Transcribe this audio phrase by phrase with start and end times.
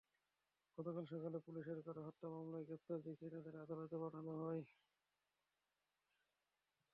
[0.77, 4.61] গতকাল সকালে পুলিশের করা হত্যা মামলায় গ্রেপ্তার দেখিয়ে তাঁদের আদালতে পাঠানো হয়।